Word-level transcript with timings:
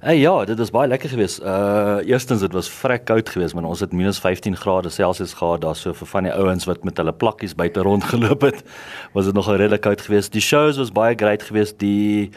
Hey, 0.00 0.18
ja, 0.18 0.44
dit 0.44 0.56
was 0.58 0.70
baie 0.72 0.88
lekker 0.88 1.10
geweest. 1.12 1.42
Uh 1.44 1.98
eerstens 2.08 2.40
dit 2.40 2.52
was 2.56 2.70
vrek 2.72 3.02
koud 3.04 3.28
geweest, 3.28 3.54
maar 3.54 3.66
ons 3.68 3.80
het 3.84 3.92
minus 3.92 4.18
15 4.18 4.56
grade 4.56 4.88
Celsius 4.88 5.34
gehad 5.36 5.60
daar 5.60 5.76
so 5.76 5.92
vir 5.92 6.06
van 6.08 6.24
die 6.24 6.32
ouens 6.32 6.64
wat 6.64 6.84
met 6.88 6.96
hulle 6.96 7.12
plakkies 7.12 7.52
buite 7.54 7.82
rondgeloop 7.84 8.40
het. 8.40 8.62
Was 9.14 9.24
dit 9.28 9.34
nogal 9.34 9.58
redelik 9.60 9.80
koud 9.84 10.00
geweest. 10.00 10.32
Die 10.32 10.40
shows 10.40 10.78
was 10.80 10.92
baie 10.92 11.14
great 11.14 11.42
geweest. 11.42 11.76
Die 11.84 12.30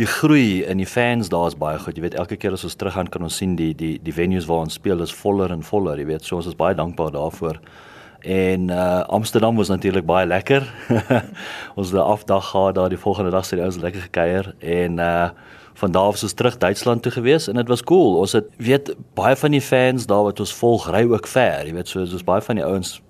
die 0.00 0.06
groei 0.06 0.62
in 0.64 0.80
die 0.80 0.86
fans 0.88 1.28
daar 1.28 1.46
is 1.46 1.58
baie 1.60 1.78
goed. 1.78 1.96
Jy 1.96 2.06
weet 2.06 2.16
elke 2.16 2.38
keer 2.40 2.56
as 2.56 2.64
ons 2.64 2.74
teruggaan 2.74 3.12
kan 3.12 3.22
ons 3.22 3.36
sien 3.36 3.52
die 3.56 3.74
die 3.74 3.98
die 4.00 4.14
venues 4.16 4.48
waar 4.48 4.64
ons 4.64 4.80
speel 4.80 5.04
is 5.04 5.12
voller 5.12 5.52
en 5.52 5.62
voller, 5.62 6.00
jy 6.00 6.06
weet. 6.08 6.24
So 6.24 6.40
ons 6.40 6.48
is 6.48 6.56
baie 6.56 6.74
dankbaar 6.74 7.12
daarvoor. 7.12 7.60
En 8.24 8.70
uh 8.70 9.02
Amsterdam 9.12 9.60
was 9.60 9.68
natuurlik 9.68 10.06
baie 10.08 10.24
lekker. 10.26 10.64
ons 11.76 11.92
het 11.92 12.00
'n 12.00 12.08
afdag 12.16 12.48
gehad 12.50 12.74
daar 12.74 12.88
die 12.88 13.04
volgende 13.04 13.30
dag 13.30 13.44
sê 13.44 13.60
ouens 13.60 13.76
lekker 13.76 14.08
gekuier 14.08 14.54
en 14.58 14.98
uh 14.98 15.28
van 15.74 15.92
daar 15.92 16.10
af 16.10 16.14
is 16.14 16.22
ons 16.22 16.32
terug 16.32 16.58
Duitsland 16.58 17.02
toe 17.02 17.12
gewees 17.12 17.48
en 17.48 17.54
dit 17.54 17.68
was 17.68 17.82
cool. 17.82 18.18
Ons 18.18 18.32
het 18.32 18.46
weet 18.56 18.94
baie 19.14 19.36
van 19.36 19.50
die 19.50 19.62
fans 19.62 20.06
daar 20.06 20.22
wat 20.22 20.40
ons 20.40 20.54
volg 20.54 20.90
ry 20.90 21.04
ook 21.10 21.26
ver, 21.26 21.66
jy 21.66 21.74
weet 21.74 21.88
so 21.88 22.04
soos 22.06 22.24
baie 22.24 22.42
van 22.42 22.60
die 22.60 22.64
ouens 22.64 23.00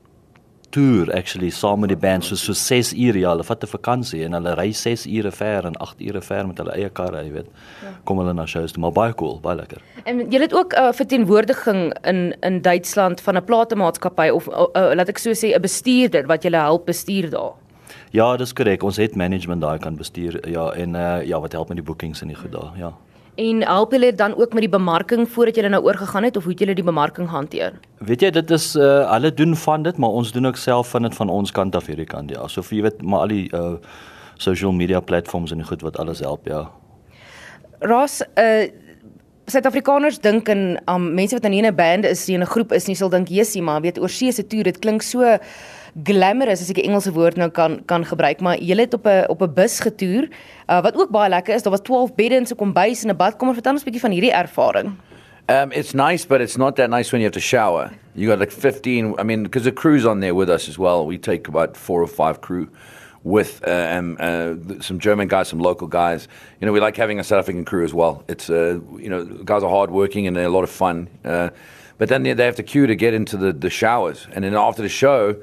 toer 0.75 1.13
actually 1.15 1.51
saam 1.55 1.85
met 1.85 1.93
die 1.93 1.99
band 2.01 2.27
so 2.27 2.39
so 2.41 2.53
6 2.59 2.93
ure 2.99 3.21
ja, 3.21 3.31
hulle 3.31 3.47
vat 3.47 3.63
'n 3.63 3.71
vakansie 3.71 4.25
en 4.27 4.33
hulle 4.37 4.55
ry 4.59 4.71
6 4.73 5.07
ure 5.07 5.31
ver 5.31 5.67
en 5.71 5.77
8 5.87 6.01
ure 6.09 6.23
ver 6.29 6.47
met 6.47 6.59
hulle 6.59 6.75
eie 6.75 6.91
karre, 6.91 7.23
jy 7.25 7.33
weet. 7.33 7.49
Ja. 7.83 7.93
Kom 8.05 8.19
hulle 8.19 8.35
na 8.35 8.47
shows 8.47 8.73
toe, 8.73 8.83
maar 8.83 8.93
baie 8.93 9.15
cool, 9.15 9.39
baie 9.41 9.57
lekker. 9.57 9.83
En 10.05 10.31
jy 10.31 10.41
het 10.41 10.55
ook 10.55 10.75
'n 10.75 10.83
uh, 10.83 10.93
verteenwoordiging 10.93 11.95
in 12.03 12.35
in 12.41 12.63
Duitsland 12.63 13.21
van 13.21 13.37
'n 13.37 13.45
platemaatskappy 13.45 14.29
of 14.29 14.49
uh, 14.49 14.67
uh, 14.75 14.95
laat 14.95 15.09
ek 15.09 15.19
so 15.19 15.31
sê 15.31 15.55
'n 15.55 15.61
bestuurder 15.61 16.27
wat 16.27 16.43
julle 16.43 16.57
help 16.57 16.87
bestuur 16.87 17.31
daar. 17.31 17.55
Ja, 18.15 18.29
dis 18.39 18.53
korrek. 18.55 18.85
Ons 18.87 19.01
het 19.03 19.17
management 19.19 19.65
daai 19.65 19.81
kan 19.83 19.97
bestuur. 19.99 20.37
Ja, 20.47 20.69
en 20.79 20.95
uh, 20.95 21.25
ja, 21.27 21.41
wat 21.43 21.53
help 21.53 21.73
met 21.73 21.81
die 21.81 21.87
bookings 21.87 22.23
en 22.23 22.31
die 22.31 22.37
goed 22.39 22.53
daar. 22.53 22.71
Ja. 22.79 22.93
En 23.43 23.65
help 23.67 23.93
julle 23.93 24.13
dan 24.15 24.37
ook 24.39 24.53
met 24.55 24.63
die 24.63 24.71
bemarking 24.71 25.27
voordat 25.29 25.57
julle 25.59 25.73
nou 25.75 25.83
oorgegaan 25.83 26.23
het 26.23 26.37
of 26.37 26.47
hoe 26.47 26.53
het 26.53 26.63
julle 26.63 26.77
die 26.79 26.87
bemarking 26.87 27.27
hanteer? 27.29 27.75
Weet 27.99 28.23
jy, 28.23 28.31
dit 28.37 28.55
is 28.55 28.69
uh 28.79 29.11
hulle 29.11 29.33
doen 29.35 29.57
van 29.59 29.83
dit, 29.83 29.99
maar 29.99 30.15
ons 30.15 30.31
doen 30.33 30.47
ook 30.47 30.61
self 30.63 30.95
van 30.95 31.09
dit 31.09 31.19
van 31.19 31.29
ons 31.29 31.51
kant 31.51 31.75
af 31.75 31.91
hierdie 31.91 32.07
kant. 32.07 32.31
Ja, 32.31 32.47
so 32.47 32.63
vir 32.63 32.77
jy 32.77 32.87
weet, 32.87 33.03
maar 33.03 33.27
al 33.27 33.35
die 33.35 33.49
uh 33.51 33.75
social 34.39 34.73
media 34.73 35.01
platforms 35.01 35.51
en 35.51 35.67
goed 35.67 35.83
wat 35.83 35.99
alles 35.99 36.23
help, 36.23 36.47
ja. 36.47 36.69
Ras 37.83 38.23
uh 38.39 38.71
Suid-Afrikaners 39.45 40.23
dink 40.25 40.49
en 40.49 40.79
um, 40.89 41.11
mense 41.19 41.37
wat 41.37 41.43
nou 41.45 41.51
nie 41.53 41.61
in 41.61 41.67
'n 41.69 41.77
band 41.77 42.07
is, 42.09 42.27
nie 42.29 42.39
in 42.39 42.43
'n 42.43 42.55
groep 42.55 42.73
is 42.73 42.87
nie, 42.87 42.95
sal 42.97 43.11
dink 43.11 43.29
jessie, 43.29 43.63
maar 43.63 43.81
weet 43.81 43.99
oorsee 44.01 44.33
se 44.33 44.47
toer, 44.47 44.63
dit 44.63 44.79
klink 44.79 45.03
so 45.03 45.39
glamorous 46.03 46.61
as 46.61 46.71
ek 46.71 46.79
'n 46.79 46.91
Engelse 46.91 47.13
woord 47.13 47.37
nou 47.37 47.51
kan 47.51 47.83
kan 47.87 48.05
gebruik, 48.05 48.41
maar 48.41 48.59
jy 48.59 48.77
het 48.77 48.95
op 48.95 49.07
'n 49.07 49.27
op 49.29 49.43
'n 49.43 49.55
bus 49.55 49.81
getoer. 49.81 50.29
Uh, 50.69 50.83
wat 50.83 50.97
ook 50.97 51.11
baie 51.11 51.29
lekker 51.29 51.55
is, 51.55 51.63
daar 51.63 51.71
was 51.71 51.83
12 51.83 52.15
bedde 52.15 52.35
in 52.35 52.43
'n 52.43 52.57
kombuis 52.57 53.03
en 53.05 53.11
'n 53.11 53.17
badkamer. 53.17 53.55
Vertel 53.55 53.73
ons 53.73 53.83
'n 53.83 53.85
bietjie 53.85 54.01
van 54.01 54.11
hierdie 54.11 54.33
ervaring. 54.33 54.97
Um, 55.47 55.73
it's 55.73 55.93
nice, 55.93 56.27
but 56.27 56.41
it's 56.41 56.57
not 56.57 56.77
that 56.77 56.89
nice 56.89 57.11
when 57.11 57.21
you 57.21 57.25
have 57.25 57.35
to 57.35 57.41
shower. 57.41 57.91
You 58.15 58.31
got 58.31 58.39
like 58.39 58.51
15. 58.51 59.15
I 59.19 59.25
mean, 59.25 59.43
because 59.43 59.65
the 59.65 59.73
crew's 59.73 60.07
on 60.07 60.21
there 60.21 60.35
with 60.35 60.49
us 60.49 60.69
as 60.69 60.79
well. 60.79 61.07
We 61.07 61.19
take 61.19 61.49
about 61.49 61.77
four 61.77 62.01
or 62.01 62.09
five 62.09 62.41
crew 62.41 62.69
with 63.25 63.61
uh, 63.67 63.99
um, 63.99 64.17
uh, 64.21 64.55
some 64.81 64.99
German 64.99 65.29
guys, 65.29 65.49
some 65.49 65.63
local 65.63 65.87
guys. 65.87 66.29
You 66.61 66.67
know, 66.67 66.73
we 66.73 66.81
like 66.81 66.97
having 66.97 67.19
a 67.19 67.25
South 67.25 67.41
African 67.41 67.65
crew 67.65 67.85
as 67.85 67.93
well. 67.93 68.23
It's 68.27 68.49
uh, 68.49 68.81
you 68.99 69.11
know, 69.11 69.25
guys 69.45 69.63
are 69.63 69.71
hardworking 69.71 70.27
and 70.27 70.35
they're 70.35 70.47
a 70.47 70.57
lot 70.57 70.65
of 70.65 70.71
fun. 70.71 71.09
Uh, 71.25 71.51
but 71.99 72.09
then 72.09 72.23
they 72.23 72.45
have 72.45 72.57
to 72.57 72.63
queue 72.63 72.87
to 72.87 72.95
get 72.95 73.15
into 73.15 73.37
the, 73.37 73.53
the 73.53 73.71
showers, 73.71 74.27
and 74.35 74.45
then 74.45 74.55
after 74.55 74.83
the 74.83 74.89
show, 74.89 75.37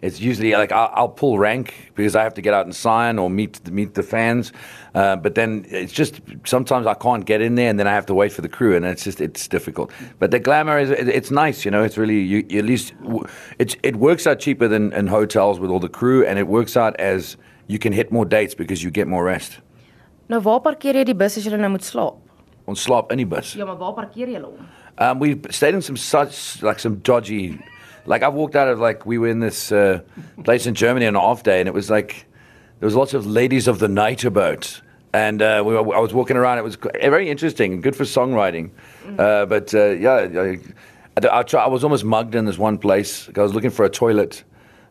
it's 0.00 0.20
usually 0.20 0.52
like 0.52 0.70
I'll, 0.70 0.90
I'll, 0.94 1.08
pull 1.08 1.38
rank 1.38 1.92
because 1.96 2.14
I 2.14 2.22
have 2.22 2.34
to 2.34 2.40
get 2.40 2.54
out 2.54 2.66
and 2.66 2.74
sign 2.74 3.18
or 3.18 3.28
meet 3.28 3.68
meet 3.70 3.94
the 3.94 4.02
fans. 4.02 4.52
Uh, 4.94 5.16
but 5.16 5.34
then 5.34 5.66
it's 5.68 5.92
just 5.92 6.20
sometimes 6.44 6.86
I 6.86 6.94
can't 6.94 7.24
get 7.24 7.40
in 7.40 7.56
there, 7.56 7.68
and 7.68 7.78
then 7.78 7.88
I 7.88 7.92
have 7.92 8.06
to 8.06 8.14
wait 8.14 8.32
for 8.32 8.42
the 8.42 8.48
crew, 8.48 8.76
and 8.76 8.84
it's 8.84 9.04
just 9.04 9.20
it's 9.20 9.48
difficult. 9.48 9.90
But 10.18 10.30
the 10.30 10.38
glamour 10.38 10.78
is 10.78 10.90
it's 10.90 11.30
nice, 11.30 11.64
you 11.64 11.70
know. 11.70 11.82
It's 11.82 11.98
really 11.98 12.20
you, 12.20 12.38
at 12.58 12.64
least 12.64 12.94
it's 13.58 13.76
it 13.82 13.96
works 13.96 14.26
out 14.26 14.38
cheaper 14.38 14.68
than 14.68 14.92
in 14.92 15.08
hotels 15.08 15.58
with 15.58 15.70
all 15.70 15.80
the 15.80 15.88
crew, 15.88 16.24
and 16.24 16.38
it 16.38 16.46
works 16.46 16.76
out 16.76 16.94
as 17.00 17.36
you 17.66 17.78
can 17.78 17.92
hit 17.92 18.12
more 18.12 18.24
dates 18.24 18.54
because 18.54 18.84
you 18.84 18.90
get 18.90 19.08
more 19.08 19.24
rest. 19.24 19.58
Nou 20.28 20.40
waar 20.40 20.60
parkeer 20.60 20.94
jy 20.94 21.04
die 21.08 21.16
bus 21.16 21.38
as 21.38 21.46
jy 21.46 21.56
nou 21.56 21.70
moet 21.72 21.84
slaap? 21.84 22.20
Ons 22.68 22.82
slaap 22.84 23.10
in 23.10 23.18
die 23.18 23.26
bus. 23.26 23.54
Ja, 23.56 23.64
maar 23.64 23.78
waar 23.80 23.94
parkeer 23.96 24.28
jy 24.28 24.40
hom? 24.44 24.68
Um 24.98 25.18
we 25.18 25.34
stayed 25.50 25.74
in 25.74 25.82
some 25.82 25.96
such 25.96 26.62
like 26.62 26.78
some 26.78 27.00
dodgy 27.02 27.58
like 28.08 28.22
I've 28.22 28.34
walked 28.34 28.56
out 28.56 28.68
of 28.68 28.80
like 28.80 29.06
we 29.06 29.18
were 29.18 29.28
in 29.28 29.40
this 29.40 29.70
uh, 29.70 30.00
place 30.42 30.66
in 30.66 30.74
Germany 30.74 31.06
on 31.06 31.14
an 31.14 31.20
off 31.20 31.42
day, 31.42 31.60
and 31.60 31.68
it 31.68 31.74
was 31.74 31.90
like 31.90 32.26
there 32.80 32.86
was 32.86 32.96
lots 32.96 33.14
of 33.14 33.26
ladies 33.26 33.68
of 33.68 33.78
the 33.78 33.88
night 33.88 34.24
about, 34.24 34.80
and 35.12 35.42
uh, 35.42 35.62
we 35.64 35.74
were, 35.74 35.94
I 35.94 36.00
was 36.00 36.14
walking 36.14 36.36
around. 36.36 36.58
It 36.58 36.64
was 36.64 36.76
very 36.76 37.28
interesting, 37.28 37.80
good 37.80 37.94
for 37.94 38.04
songwriting. 38.04 38.70
Mm. 39.04 39.20
Uh, 39.20 39.46
but 39.46 39.74
uh, 39.74 39.90
yeah, 39.90 40.56
I, 41.22 41.38
I, 41.38 41.42
try, 41.42 41.64
I, 41.64 41.68
was 41.68 41.84
almost 41.84 42.04
mugged 42.04 42.34
in 42.34 42.46
this 42.46 42.58
one 42.58 42.78
place. 42.78 43.28
I 43.36 43.42
was 43.42 43.54
looking 43.54 43.70
for 43.70 43.84
a 43.84 43.90
toilet 43.90 44.42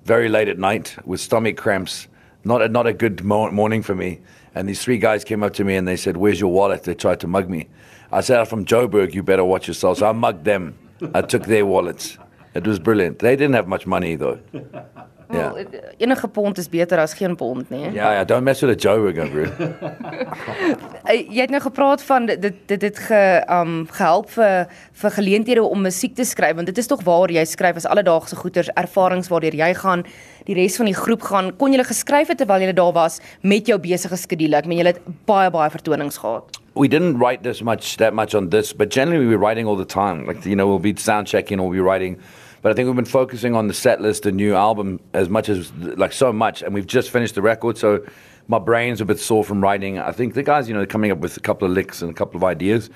very 0.06 0.30
late 0.30 0.48
at 0.48 0.60
night 0.60 0.96
with 1.06 1.20
stomach 1.20 1.58
cramps. 1.58 2.08
Not 2.44 2.62
a, 2.62 2.70
not 2.70 2.88
a 2.88 2.94
good 2.94 3.24
mo- 3.24 3.52
morning 3.52 3.82
for 3.82 3.96
me. 3.96 4.22
And 4.54 4.70
these 4.70 4.82
three 4.82 5.00
guys 5.00 5.24
came 5.24 5.44
up 5.44 5.54
to 5.56 5.64
me 5.64 5.76
and 5.76 5.88
they 5.88 5.98
said, 5.98 6.18
"Where's 6.18 6.40
your 6.40 6.52
wallet?" 6.52 6.84
They 6.84 6.94
tried 6.94 7.20
to 7.22 7.28
mug 7.28 7.50
me. 7.50 7.68
I 8.12 8.22
said, 8.22 8.40
"I'm 8.40 8.46
from 8.46 8.64
Joburg. 8.64 9.14
You 9.14 9.24
better 9.24 9.44
watch 9.44 9.68
yourself." 9.68 9.98
So 10.00 10.08
I 10.08 10.12
mugged 10.14 10.46
them. 10.46 10.78
I 11.14 11.22
took 11.22 11.46
their 11.46 11.66
wallets. 11.66 12.18
It 12.58 12.66
was 12.66 12.80
brilliant. 12.80 13.20
They 13.20 13.36
didn't 13.36 13.56
have 13.56 13.68
much 13.68 13.86
money 13.86 14.18
though. 14.18 14.40
Ja. 14.52 14.84
Well, 15.28 15.66
enige 15.98 16.28
pond 16.28 16.58
is 16.58 16.70
beter 16.70 17.00
as 17.00 17.14
geen 17.14 17.36
pond, 17.36 17.70
nee. 17.70 17.92
Ja, 17.92 18.14
ja, 18.14 18.24
don't 18.24 18.44
mess 18.44 18.62
with 18.62 18.86
a 18.86 18.90
again, 18.90 19.30
bro. 19.30 19.44
jy 21.36 21.42
het 21.42 21.52
nou 21.52 21.60
gepraat 21.62 22.04
van 22.08 22.26
dit 22.26 22.54
dit 22.66 22.80
dit 22.80 23.00
ge 23.10 23.20
um 23.52 23.88
gehelp 23.92 24.30
vir 24.38 24.72
vir 25.02 25.12
geleenthede 25.18 25.64
om 25.64 25.84
musiek 25.84 26.16
te 26.16 26.24
skryf 26.24 26.56
want 26.56 26.72
dit 26.72 26.78
is 26.78 26.88
tog 26.88 27.04
waar 27.04 27.32
jy 27.32 27.44
skryf 27.44 27.76
as 27.76 27.90
alledaagse 27.92 28.40
goeters, 28.40 28.72
ervarings 28.80 29.28
waardeur 29.28 29.60
jy 29.60 29.74
gaan, 29.82 30.06
die 30.48 30.56
res 30.56 30.80
van 30.80 30.88
die 30.88 30.96
groep 30.96 31.28
gaan. 31.28 31.52
Kon 31.60 31.76
jy 31.76 31.84
geskryf 31.84 32.32
het 32.32 32.40
terwyl 32.40 32.64
jy 32.64 32.72
daar 32.72 32.96
was 32.96 33.20
met 33.44 33.68
jou 33.68 33.80
besige 33.84 34.16
skedule? 34.16 34.56
Ek 34.56 34.72
meen 34.72 34.80
jy 34.80 34.94
het 34.94 35.04
baie 35.28 35.52
baie 35.52 35.70
vertonings 35.76 36.24
gehad. 36.24 36.56
We 36.78 36.88
didn't 36.88 37.20
write 37.20 37.44
this 37.44 37.62
much 37.62 37.98
that 37.98 38.14
much 38.14 38.34
on 38.34 38.50
this, 38.50 38.72
but 38.72 38.96
generally 38.96 39.26
we 39.26 39.36
were 39.36 39.44
writing 39.44 39.68
all 39.68 39.76
the 39.76 39.86
time. 39.86 40.26
Like 40.26 40.46
you 40.46 40.56
know, 40.56 40.68
we'll 40.68 40.80
be 40.80 40.96
sound 40.96 41.28
checking 41.28 41.60
or 41.60 41.68
we'll 41.68 41.84
be 41.84 41.84
writing 41.84 42.22
But 42.62 42.72
I 42.72 42.76
think 42.76 42.88
we've 42.88 42.96
been 42.96 43.06
focusing 43.06 43.56
on 43.56 43.68
the 43.68 43.74
set 43.74 44.02
list, 44.02 44.24
the 44.24 44.32
new 44.32 44.56
album, 44.56 45.00
as 45.14 45.30
much 45.30 45.50
as 45.50 45.72
like 45.74 46.14
so 46.14 46.34
much, 46.34 46.62
and 46.64 46.74
we've 46.74 46.88
just 46.88 47.10
finished 47.10 47.36
the 47.36 47.42
record, 47.42 47.78
so 47.78 48.04
my 48.48 48.60
brain's 48.60 49.02
a 49.02 49.06
bit 49.06 49.20
sore 49.20 49.44
from 49.44 49.62
writing. 49.62 50.00
I 50.00 50.12
think 50.12 50.34
the 50.34 50.44
guys, 50.44 50.68
you 50.68 50.74
know, 50.74 50.86
coming 50.86 51.12
up 51.12 51.20
with 51.20 51.38
a 51.38 51.40
couple 51.40 51.68
of 51.68 51.74
licks 51.74 52.02
and 52.02 52.10
a 52.10 52.14
couple 52.14 52.38
of 52.38 52.44
ideas. 52.44 52.90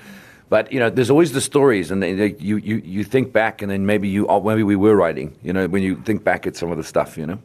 But 0.48 0.70
you 0.72 0.80
know, 0.80 0.90
there's 0.90 1.10
always 1.10 1.32
the 1.32 1.40
stories, 1.40 1.90
and 1.90 2.02
they, 2.02 2.12
they, 2.12 2.34
you, 2.38 2.56
you 2.56 2.82
you 2.84 3.04
think 3.04 3.32
back, 3.32 3.62
and 3.62 3.70
then 3.70 3.86
maybe 3.86 4.08
you 4.08 4.26
oh, 4.28 4.42
maybe 4.42 4.62
we 4.62 4.76
were 4.76 4.96
writing. 4.96 5.34
You 5.42 5.52
know, 5.52 5.66
when 5.66 5.82
you 5.82 5.96
think 6.04 6.24
back 6.24 6.46
at 6.46 6.56
some 6.56 6.70
of 6.70 6.76
the 6.76 6.84
stuff, 6.84 7.16
you 7.16 7.26
know. 7.26 7.38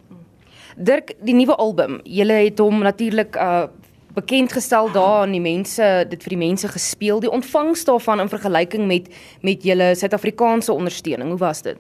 Dirk, 0.76 1.14
die 1.24 1.34
nuwe 1.34 1.56
album, 1.58 2.02
julle 2.04 2.34
het 2.44 2.60
hom 2.60 2.84
natuurlik 2.84 3.36
uh 3.36 3.68
bekend 4.18 4.50
gestel 4.52 4.88
daar 4.92 5.22
aan 5.22 5.32
die 5.36 5.42
mense, 5.42 5.86
dit 6.10 6.24
vir 6.26 6.34
die 6.34 6.40
mense 6.42 6.68
gespeel. 6.68 7.20
Die 7.22 7.30
ontvangs 7.30 7.86
daarvan 7.86 8.20
in 8.20 8.30
vergelyking 8.32 8.88
met 8.90 9.12
met 9.46 9.64
julle 9.64 9.92
Suid-Afrikaanse 9.96 10.74
ondersteuning, 10.74 11.30
hoe 11.30 11.38
was 11.38 11.62
dit? 11.62 11.78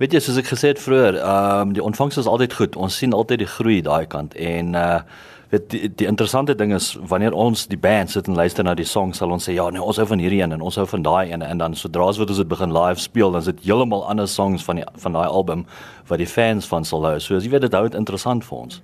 Weet 0.00 0.12
jy 0.16 0.22
soos 0.24 0.38
ek 0.40 0.48
gesê 0.52 0.72
het 0.72 0.80
vroeër, 0.80 1.20
ehm 1.20 1.68
um, 1.68 1.74
die 1.76 1.84
ontvangs 1.84 2.16
is 2.16 2.30
altyd 2.30 2.56
goed. 2.56 2.76
Ons 2.76 2.96
sien 2.96 3.12
altyd 3.12 3.44
die 3.44 3.52
groei 3.58 3.82
daai 3.82 4.06
kant 4.06 4.34
en 4.34 4.74
uh 4.74 5.02
weet 5.52 5.70
die, 5.70 5.88
die 5.94 6.06
interessante 6.08 6.54
ding 6.56 6.72
is 6.72 6.94
wanneer 7.08 7.34
ons 7.36 7.66
die 7.68 7.76
band 7.76 8.10
sit 8.10 8.28
en 8.28 8.38
luister 8.38 8.64
na 8.64 8.72
die 8.74 8.86
songs 8.88 9.18
sal 9.20 9.34
ons 9.34 9.44
sê 9.48 9.52
ja 9.52 9.66
nee 9.70 9.82
ons 9.84 9.98
hou 10.00 10.06
van 10.08 10.22
hierdie 10.22 10.40
een 10.40 10.56
en 10.56 10.64
ons 10.64 10.78
hou 10.80 10.86
van 10.88 11.04
daai 11.04 11.32
een 11.32 11.44
en 11.44 11.60
dan 11.60 11.76
sodra 11.76 12.06
as 12.08 12.20
wat 12.20 12.32
ons 12.32 12.40
dit 12.40 12.48
begin 12.48 12.72
live 12.72 13.00
speel 13.02 13.34
dan 13.34 13.44
is 13.44 13.50
dit 13.50 13.60
heeltemal 13.66 14.06
ander 14.08 14.28
songs 14.28 14.64
van 14.64 14.80
die 14.80 14.86
van 15.04 15.18
daai 15.18 15.26
album 15.26 15.66
wat 16.08 16.22
die 16.24 16.30
fans 16.30 16.68
van 16.70 16.88
sal 16.88 17.04
hou. 17.04 17.18
So 17.20 17.36
as 17.36 17.44
jy 17.44 17.52
weet 17.52 17.66
dit 17.68 17.76
hou 17.76 17.84
dit 17.84 17.98
interessant 18.00 18.48
vir 18.48 18.58
ons. 18.64 18.80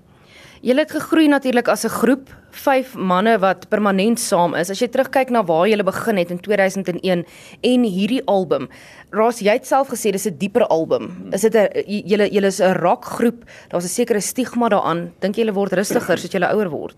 Julle 0.62 0.82
het 0.82 0.90
gegroei 0.90 1.28
natuurlik 1.28 1.68
as 1.68 1.84
'n 1.84 1.88
groep, 1.88 2.28
vyf 2.50 2.94
manne 2.96 3.38
wat 3.38 3.68
permanent 3.68 4.18
saam 4.18 4.54
is. 4.54 4.70
As 4.70 4.80
jy 4.80 4.88
terugkyk 4.88 5.30
na 5.30 5.42
waar 5.44 5.68
julle 5.68 5.84
begin 5.84 6.16
het 6.16 6.30
in 6.30 6.40
2001 6.40 7.24
en 7.60 7.82
hierdie 7.82 8.22
album, 8.26 8.68
Ras, 9.10 9.40
jy 9.40 9.52
het 9.52 9.66
self 9.66 9.88
gesê 9.88 10.12
dis 10.12 10.26
'n 10.26 10.36
dieper 10.38 10.66
album. 10.66 11.30
Is 11.32 11.40
dit 11.40 11.54
'n 11.54 11.68
julle 11.86 12.28
julle 12.30 12.46
is 12.46 12.60
'n 12.60 12.74
rockgroep. 12.74 13.44
Daar's 13.70 13.84
'n 13.84 13.88
sekere 13.88 14.20
stigma 14.20 14.68
daaraan. 14.68 15.12
Dink 15.20 15.36
jy 15.36 15.44
julle 15.44 15.54
word 15.54 15.72
rustiger 15.72 16.14
as 16.14 16.22
jy 16.22 16.40
ouer 16.40 16.70
word? 16.70 16.96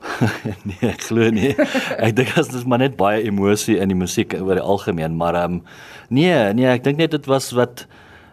nee, 0.64 0.90
ek 0.90 1.02
glo 1.02 1.28
nie. 1.30 1.54
Ek 2.04 2.16
dink 2.16 2.38
as 2.38 2.48
dit 2.48 2.66
maar 2.66 2.78
net 2.78 2.96
baie 2.96 3.22
emosie 3.22 3.78
in 3.78 3.88
die 3.88 3.98
musiek 3.98 4.32
oor 4.40 4.54
die 4.54 4.64
algemeen, 4.64 5.16
maar 5.16 5.34
ehm 5.34 5.52
um, 5.52 5.62
nee, 6.08 6.52
nee, 6.56 6.66
ek 6.66 6.84
dink 6.84 6.96
net 6.96 7.10
dit 7.10 7.26
was 7.26 7.50
wat 7.52 7.86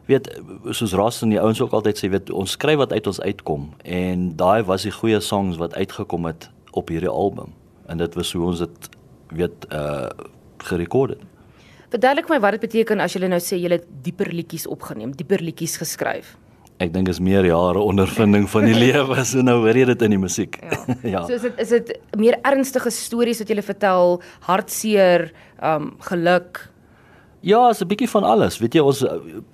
weet 0.08 0.30
soos 0.72 0.96
Ras 0.98 1.22
en 1.22 1.34
die 1.34 1.42
ouens 1.42 1.62
ook 1.62 1.76
altyd 1.76 2.00
sê 2.00 2.10
weet 2.12 2.32
ons 2.32 2.56
skryf 2.58 2.80
wat 2.84 2.96
uit 2.96 3.08
ons 3.08 3.22
uitkom 3.22 3.70
en 3.84 4.30
daai 4.40 4.64
was 4.68 4.88
die 4.88 4.96
goeie 4.96 5.20
songs 5.24 5.60
wat 5.62 5.76
uitgekom 5.76 6.30
het 6.30 6.50
op 6.72 6.90
hierdie 6.94 7.12
album 7.12 7.54
en 7.88 8.00
dit 8.00 8.16
was 8.20 8.34
hoe 8.36 8.46
ons 8.52 8.64
dit 8.66 8.90
weet 9.36 9.70
uh 9.74 10.10
gerekord 10.68 11.14
het. 11.14 11.20
Verduidelik 11.94 12.28
my 12.32 12.40
wat 12.44 12.58
dit 12.58 12.64
beteken 12.66 13.00
as 13.04 13.14
jy 13.16 13.28
nou 13.30 13.40
sê 13.40 13.60
jy 13.62 13.70
het 13.72 13.86
dieper 14.04 14.32
liedjies 14.34 14.66
opgeneem, 14.68 15.14
dieper 15.16 15.40
liedjies 15.40 15.78
geskryf. 15.80 16.34
Ek 16.84 16.92
dink 16.94 17.08
is 17.10 17.22
meer 17.24 17.46
jare 17.48 17.82
ondervinding 17.82 18.48
van 18.52 18.66
die 18.68 18.76
lewe 18.86 19.24
so 19.26 19.46
nou 19.46 19.60
hoor 19.64 19.78
jy 19.78 19.86
dit 19.92 20.04
in 20.08 20.16
die 20.16 20.20
musiek. 20.22 20.58
Ja. 20.62 20.80
ja. 21.14 21.22
So 21.30 21.38
is 21.38 21.46
dit 21.46 21.62
is 21.64 21.76
dit 21.78 21.94
meer 22.20 22.40
ernstige 22.42 22.92
stories 22.92 23.40
wat 23.44 23.54
jy 23.54 23.64
vertel, 23.70 24.18
hartseer, 24.50 25.30
um 25.64 25.94
geluk. 26.10 26.66
Ja, 27.40 27.70
is 27.70 27.82
'n 27.82 27.88
bietjie 27.88 28.10
van 28.10 28.24
alles. 28.24 28.58
Weet 28.58 28.74
jy, 28.74 28.82
ons 28.82 29.06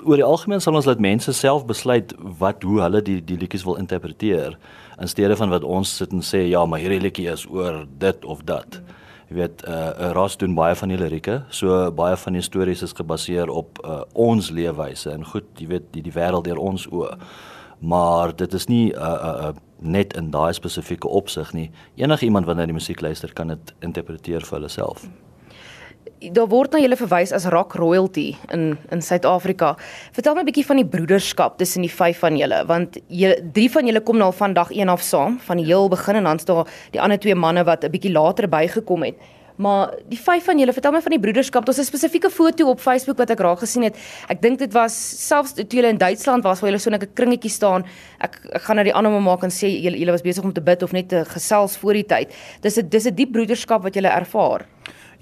oor 0.04 0.16
die 0.16 0.24
algemeen 0.24 0.62
sal 0.62 0.76
ons 0.76 0.86
laat 0.86 1.00
mense 1.00 1.34
self 1.34 1.66
besluit 1.66 2.14
wat 2.40 2.64
hoe 2.64 2.82
hulle 2.82 3.02
die 3.02 3.24
die 3.24 3.38
liedjies 3.38 3.64
wil 3.64 3.76
interpreteer 3.76 4.58
in 5.00 5.08
steede 5.08 5.36
van 5.36 5.50
wat 5.50 5.64
ons 5.64 5.96
sit 5.96 6.12
en 6.12 6.22
sê 6.22 6.48
ja, 6.48 6.66
maar 6.66 6.80
hierdie 6.80 7.02
liedjie 7.02 7.32
is 7.32 7.46
oor 7.50 7.86
dit 7.98 8.26
of 8.26 8.44
dat. 8.44 8.82
Jy 9.30 9.36
weet, 9.36 9.64
uh, 9.68 9.74
uh 9.74 10.12
Ras 10.12 10.38
doen 10.38 10.56
baie 10.56 10.76
van 10.76 10.90
die 10.90 10.98
lirieke, 10.98 11.44
so 11.50 11.92
baie 11.92 12.18
van 12.18 12.34
die 12.34 12.42
stories 12.42 12.82
is 12.82 12.94
gebaseer 12.94 13.50
op 13.50 13.80
uh, 13.86 14.02
ons 14.14 14.50
leefwyse 14.50 15.12
en 15.12 15.26
goed, 15.26 15.46
jy 15.58 15.68
weet, 15.68 15.84
die 15.92 16.02
die 16.02 16.14
wêreld 16.14 16.44
deur 16.44 16.58
ons 16.58 16.88
oë. 16.88 17.18
Maar 17.80 18.36
dit 18.36 18.54
is 18.54 18.68
nie 18.68 18.94
uh 18.94 19.02
uh, 19.02 19.48
uh 19.50 19.54
net 19.80 20.14
in 20.16 20.32
daai 20.32 20.54
spesifieke 20.54 21.08
opsig 21.08 21.54
nie. 21.54 21.72
Enige 21.96 22.26
iemand 22.26 22.46
na 22.46 22.66
die 22.66 22.74
musiek 22.74 23.02
luister, 23.02 23.34
kan 23.34 23.48
dit 23.48 23.74
interpreteer 23.82 24.42
vir 24.42 24.60
hulle 24.60 24.70
self. 24.70 25.04
Mm 25.04 25.23
daar 26.32 26.48
word 26.48 26.74
na 26.74 26.80
julle 26.80 26.96
verwys 26.96 27.34
as 27.36 27.46
rock 27.52 27.76
royalty 27.76 28.36
in 28.54 28.78
in 28.92 29.02
Suid-Afrika. 29.02 29.76
Vertel 30.16 30.36
my 30.36 30.42
'n 30.42 30.46
bietjie 30.46 30.66
van 30.66 30.78
die 30.78 30.86
broederskap 30.86 31.58
tussen 31.58 31.82
die 31.82 31.92
vyf 31.92 32.20
van 32.20 32.38
julle, 32.38 32.66
want 32.66 32.98
julle 33.08 33.38
drie 33.54 33.70
van 33.70 33.86
julle 33.86 34.02
kom 34.02 34.18
nou 34.18 34.26
al 34.26 34.32
van 34.32 34.54
dag 34.54 34.72
1 34.72 34.90
af 34.90 35.02
saam, 35.02 35.40
van 35.40 35.58
die 35.58 35.66
heel 35.66 35.90
begin 35.90 36.16
en 36.16 36.24
dan 36.24 36.40
staan 36.40 36.66
die 36.92 37.02
ander 37.02 37.20
twee 37.20 37.36
manne 37.36 37.64
wat 37.64 37.84
'n 37.84 37.92
bietjie 37.92 38.12
later 38.12 38.48
bygekom 38.48 39.04
het. 39.04 39.16
Maar 39.56 39.92
die 40.10 40.18
vyf 40.18 40.48
van 40.48 40.58
julle, 40.58 40.74
vertel 40.74 40.96
my 40.96 41.02
van 41.06 41.14
die 41.14 41.20
broederskap. 41.22 41.66
Daar's 41.66 41.80
'n 41.80 41.86
spesifieke 41.86 42.30
foto 42.30 42.70
op 42.70 42.80
Facebook 42.80 43.18
wat 43.18 43.30
ek 43.30 43.40
raak 43.40 43.60
gesien 43.60 43.84
het. 43.84 43.96
Ek 44.28 44.42
dink 44.42 44.60
dit 44.60 44.74
was 44.74 44.94
selfs 45.28 45.54
toe 45.54 45.66
julle 45.68 45.88
in 45.88 45.98
Duitsland 45.98 46.44
was 46.44 46.60
waar 46.60 46.70
julle 46.70 46.82
so 46.82 46.90
net 46.90 47.04
'n 47.04 47.14
kringetjie 47.14 47.52
staan. 47.52 47.86
Ek 48.20 48.40
ek 48.52 48.62
gaan 48.62 48.76
nou 48.76 48.84
die 48.84 48.94
ander 48.94 49.22
maak 49.22 49.44
en 49.44 49.50
sê 49.50 49.68
julle 49.82 49.98
julle 49.98 50.12
was 50.12 50.22
besig 50.22 50.44
om 50.44 50.54
te 50.54 50.62
bid 50.62 50.84
of 50.84 50.92
net 50.92 51.10
te 51.10 51.26
gesels 51.26 51.78
voor 51.78 51.94
die 51.94 52.06
tyd. 52.06 52.34
Dis 52.62 52.78
'n 52.78 52.90
dis 52.90 53.06
'n 53.06 53.16
diep 53.16 53.32
broederskap 53.32 53.84
wat 53.84 53.94
julle 53.94 54.10
ervaar. 54.10 54.66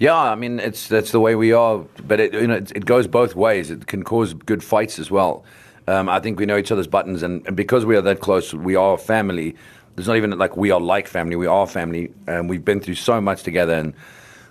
Yeah, 0.02 0.16
I 0.16 0.34
mean, 0.34 0.58
it's 0.58 0.88
that's 0.88 1.12
the 1.12 1.20
way 1.20 1.36
we 1.36 1.52
are, 1.52 1.78
but 2.08 2.18
it, 2.18 2.34
you 2.34 2.48
know, 2.48 2.56
it, 2.56 2.72
it 2.72 2.84
goes 2.84 3.06
both 3.06 3.36
ways. 3.36 3.70
It 3.70 3.86
can 3.86 4.02
cause 4.02 4.34
good 4.34 4.64
fights 4.64 4.98
as 4.98 5.12
well. 5.12 5.44
Um, 5.86 6.08
I 6.08 6.18
think 6.18 6.40
we 6.40 6.44
know 6.44 6.56
each 6.56 6.72
other's 6.72 6.88
buttons, 6.88 7.22
and, 7.22 7.46
and, 7.46 7.56
because 7.56 7.86
we 7.86 7.94
are 7.94 8.00
that 8.00 8.18
close, 8.18 8.52
we 8.52 8.74
are 8.74 8.98
family. 8.98 9.54
There's 9.94 10.08
not 10.08 10.16
even 10.16 10.36
like 10.36 10.56
we 10.56 10.72
are 10.72 10.80
like 10.80 11.06
family. 11.06 11.36
We 11.36 11.46
are 11.46 11.68
family, 11.68 12.12
and 12.26 12.50
we've 12.50 12.64
been 12.64 12.80
through 12.80 12.96
so 12.96 13.20
much 13.20 13.44
together. 13.44 13.74
And 13.74 13.94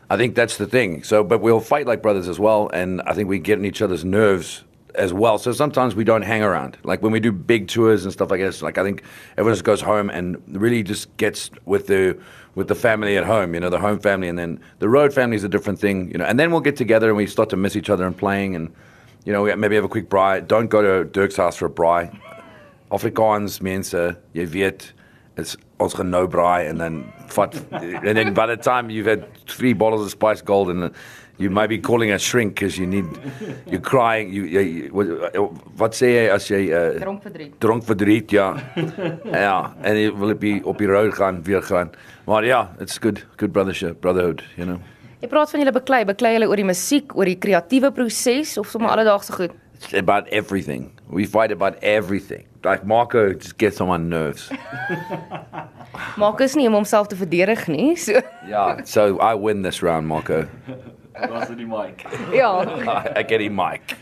I 0.10 0.16
think 0.16 0.36
that's 0.36 0.56
the 0.56 0.68
thing. 0.68 1.04
So, 1.04 1.22
but 1.22 1.42
we'll 1.42 1.60
fight 1.60 1.86
like 1.86 2.02
brothers 2.02 2.30
as 2.30 2.40
well, 2.40 2.70
and 2.74 3.02
I 3.02 3.12
think 3.12 3.28
we 3.28 3.38
get 3.38 3.60
in 3.60 3.66
each 3.66 3.82
other's 3.82 4.06
nerves 4.06 4.64
as 4.96 5.14
well. 5.14 5.38
So 5.38 5.52
sometimes 5.52 5.96
we 5.96 6.04
don't 6.04 6.22
hang 6.22 6.44
around. 6.44 6.78
Like 6.84 7.02
when 7.02 7.12
we 7.12 7.20
do 7.20 7.32
big 7.32 7.68
tours 7.68 8.04
and 8.04 8.14
stuff 8.14 8.32
like 8.32 8.40
this, 8.40 8.62
like 8.62 8.78
I 8.78 8.84
think 8.84 9.04
everyone 9.38 9.54
just 9.54 9.64
goes 9.64 9.82
home 9.82 10.10
and 10.10 10.42
really 10.48 10.84
just 10.84 11.16
gets 11.18 11.52
with 11.66 11.88
the 11.88 12.18
with 12.56 12.68
the 12.68 12.76
family 12.76 13.18
at 13.18 13.26
home, 13.26 13.54
you 13.54 13.60
know, 13.62 13.70
the 13.70 13.80
home 13.80 14.00
family, 14.00 14.28
and 14.28 14.38
then 14.38 14.60
the 14.80 14.90
road 14.90 15.14
family 15.14 15.38
is 15.38 15.44
a 15.44 15.50
different 15.50 15.80
thing, 15.80 16.12
you 16.12 16.18
know. 16.18 16.26
And 16.26 16.40
then 16.40 16.52
we'll 16.52 16.62
get 16.62 16.76
together 16.76 17.08
and 17.08 17.18
we 17.18 17.26
start 17.26 17.50
to 17.50 17.58
miss 17.58 17.76
each 17.76 17.90
other 17.90 18.06
and 18.06 18.18
playing, 18.18 18.56
and 18.56 18.74
you 19.26 19.32
know, 19.32 19.44
we 19.44 19.56
maybe 19.56 19.76
have 19.76 19.86
a 19.86 19.90
quick 19.90 20.10
braai. 20.10 20.46
Don't 20.48 20.68
go 20.68 20.82
to 20.82 21.10
Dirk's 21.10 21.38
house 21.38 21.56
for 21.56 21.68
a 21.68 21.70
braai. 21.70 22.18
Afrikaans 22.92 23.62
mense, 23.62 24.18
jy 24.34 24.46
weet, 24.46 24.92
is 25.38 25.56
ons 25.82 25.98
gaan 25.98 26.12
nou 26.14 26.28
braai 26.28 26.70
and 26.70 26.80
then 26.80 27.02
vat 27.36 27.58
and 27.82 28.16
then 28.18 28.34
by 28.34 28.46
the 28.46 28.58
time 28.58 28.90
you've 28.90 29.10
had 29.10 29.26
three 29.48 29.74
bottles 29.74 30.06
of 30.06 30.12
spice 30.12 30.42
gold 30.42 30.70
and 30.70 30.92
you 31.42 31.50
might 31.50 31.68
be 31.68 31.80
calling 31.80 32.12
a 32.12 32.20
shrink 32.20 32.54
because 32.56 32.78
you 32.78 32.86
need 32.86 33.06
you're 33.66 33.82
crying 33.82 34.32
you, 34.32 34.44
you, 34.44 34.62
you 34.62 35.48
wat 35.82 35.98
sê 35.98 36.12
jy 36.14 36.26
as 36.36 36.48
jy 36.52 36.62
uh, 36.70 37.00
dronk 37.02 37.26
verdriet 37.26 37.56
dronk 37.66 37.88
verdriet 37.88 38.36
ja. 38.36 38.48
Ja 39.26 39.56
en 39.82 39.98
jy 39.98 40.12
wil 40.22 40.36
op 40.36 40.46
die 40.46 40.56
op 40.74 40.82
die 40.82 40.90
road 40.92 41.16
gaan 41.18 41.42
weer 41.48 41.64
gaan. 41.66 41.92
Maar 42.30 42.46
ja 42.46 42.62
it's 42.80 43.00
good 43.02 43.24
good 43.42 43.54
brothership 43.56 44.02
brotherhood 44.06 44.46
you 44.56 44.68
know. 44.68 44.78
Jy 45.22 45.30
praat 45.30 45.54
van 45.54 45.62
julle 45.64 45.74
beklei 45.74 46.04
beklei 46.06 46.36
julle 46.38 46.50
oor 46.52 46.62
die 46.62 46.70
musiek 46.70 47.18
oor 47.18 47.30
die 47.30 47.40
kreatiewe 47.42 47.92
proses 47.96 48.56
of 48.62 48.70
sommer 48.70 48.94
alledaagse 48.94 49.34
goed? 49.38 49.58
It's 49.82 49.94
about 49.98 50.30
everything. 50.30 50.92
We 51.10 51.26
fight 51.26 51.52
about 51.52 51.82
everything 51.82 52.46
like 52.66 52.86
Marco 52.86 53.34
just 53.34 53.58
gets 53.58 53.82
on 53.82 53.90
my 53.90 53.98
nerves 53.98 54.50
Marcus 56.22 56.56
nie 56.56 56.68
om 56.68 56.74
homself 56.74 57.08
te 57.08 57.16
verdedig 57.16 57.68
nie 57.68 57.96
so 57.96 58.22
ja 58.48 58.78
so 58.86 59.18
I 59.20 59.36
win 59.36 59.64
this 59.64 59.82
round 59.82 60.08
Marco 60.08 60.46
Was 61.30 61.50
dit 61.52 61.58
die 61.62 61.68
mic? 61.68 62.06
ja. 62.40 62.52
ek 63.20 63.34
het 63.34 63.42
die 63.44 63.52
mic. 63.52 63.96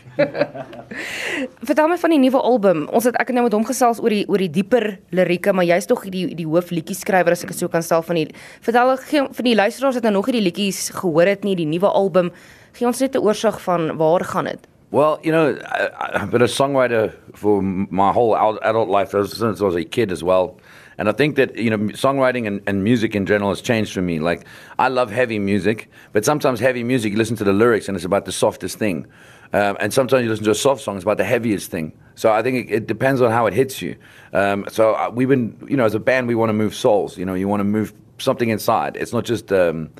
Vertel 1.68 1.90
my 1.90 1.98
van 1.98 2.14
die 2.14 2.20
nuwe 2.22 2.42
album. 2.46 2.84
Ons 2.94 3.08
het 3.10 3.18
ek 3.20 3.32
het 3.32 3.36
nou 3.36 3.44
met 3.48 3.56
hom 3.56 3.66
gesels 3.66 4.00
oor 4.02 4.14
die 4.14 4.22
oor 4.30 4.42
die 4.42 4.50
dieper 4.52 4.86
lirieke, 5.16 5.54
maar 5.56 5.66
jy's 5.66 5.88
tog 5.90 6.06
die 6.12 6.28
die 6.38 6.46
hoofliedjie 6.48 6.96
skrywer 6.96 7.34
as 7.34 7.44
ek 7.44 7.52
dit 7.54 7.62
so 7.62 7.72
kan 7.72 7.84
stel 7.84 8.04
van 8.06 8.22
die 8.22 8.28
Vertel 8.64 8.94
vir 9.02 9.46
die 9.46 9.58
luisteraars 9.58 9.98
wat 9.98 10.06
nou 10.06 10.16
nog 10.20 10.30
nie 10.30 10.38
die 10.38 10.46
liedjies 10.48 10.90
gehoor 11.00 11.30
het 11.30 11.46
nie, 11.46 11.56
die 11.58 11.68
nuwe 11.68 11.90
album. 11.90 12.30
Gee 12.78 12.86
ons 12.86 13.02
net 13.02 13.18
'n 13.18 13.24
oorsig 13.26 13.58
van 13.66 13.96
waar 13.98 14.24
gaan 14.24 14.46
dit? 14.54 14.69
Well, 14.92 15.20
you 15.22 15.30
know, 15.30 15.56
I, 15.66 16.22
I've 16.22 16.30
been 16.30 16.42
a 16.42 16.46
songwriter 16.46 17.14
for 17.34 17.62
my 17.62 18.12
whole 18.12 18.34
adult 18.62 18.88
life 18.88 19.10
since 19.10 19.60
I 19.60 19.64
was 19.64 19.76
a 19.76 19.84
kid 19.84 20.10
as 20.10 20.24
well. 20.24 20.58
And 20.98 21.08
I 21.08 21.12
think 21.12 21.36
that, 21.36 21.56
you 21.56 21.70
know, 21.70 21.78
songwriting 21.94 22.46
and, 22.46 22.60
and 22.66 22.82
music 22.82 23.14
in 23.14 23.24
general 23.24 23.50
has 23.50 23.62
changed 23.62 23.92
for 23.92 24.02
me. 24.02 24.18
Like, 24.18 24.44
I 24.78 24.88
love 24.88 25.10
heavy 25.10 25.38
music, 25.38 25.88
but 26.12 26.24
sometimes 26.24 26.58
heavy 26.58 26.82
music, 26.82 27.12
you 27.12 27.18
listen 27.18 27.36
to 27.36 27.44
the 27.44 27.52
lyrics 27.52 27.88
and 27.88 27.96
it's 27.96 28.04
about 28.04 28.24
the 28.24 28.32
softest 28.32 28.78
thing. 28.78 29.06
Um, 29.52 29.76
and 29.80 29.94
sometimes 29.94 30.24
you 30.24 30.28
listen 30.28 30.44
to 30.44 30.50
a 30.50 30.56
soft 30.56 30.82
song, 30.82 30.96
it's 30.96 31.04
about 31.04 31.16
the 31.18 31.24
heaviest 31.24 31.70
thing. 31.70 31.92
So 32.16 32.32
I 32.32 32.42
think 32.42 32.68
it, 32.68 32.74
it 32.74 32.86
depends 32.86 33.20
on 33.20 33.30
how 33.30 33.46
it 33.46 33.54
hits 33.54 33.80
you. 33.80 33.96
Um, 34.32 34.66
so 34.68 34.94
uh, 34.94 35.10
we've 35.12 35.28
been, 35.28 35.56
you 35.68 35.76
know, 35.76 35.84
as 35.84 35.94
a 35.94 36.00
band, 36.00 36.26
we 36.26 36.34
want 36.34 36.50
to 36.50 36.54
move 36.54 36.74
souls. 36.74 37.16
You 37.16 37.24
know, 37.24 37.34
you 37.34 37.48
want 37.48 37.60
to 37.60 37.64
move 37.64 37.94
something 38.18 38.48
inside. 38.48 38.96
It's 38.96 39.12
not 39.12 39.24
just 39.24 39.52
um, 39.52 39.90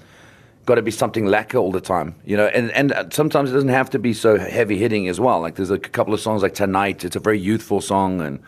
got 0.70 0.76
to 0.76 0.82
be 0.82 0.90
something 0.90 1.26
lacquer 1.26 1.58
all 1.58 1.72
the 1.72 1.80
time. 1.80 2.14
You 2.24 2.36
know, 2.36 2.46
and 2.46 2.70
and 2.72 2.92
uh, 2.92 3.10
sometimes 3.10 3.50
it 3.50 3.54
doesn't 3.54 3.68
have 3.80 3.90
to 3.90 3.98
be 3.98 4.14
so 4.14 4.38
heavy 4.38 4.78
hitting 4.78 5.08
as 5.08 5.18
well. 5.18 5.40
Like 5.40 5.56
there's 5.56 5.70
a 5.70 5.78
couple 5.78 6.14
of 6.14 6.20
songs 6.20 6.42
like 6.42 6.54
Tonight. 6.54 7.04
It's 7.04 7.16
a 7.16 7.20
very 7.20 7.38
youthful 7.38 7.80
song 7.80 8.20
and 8.20 8.40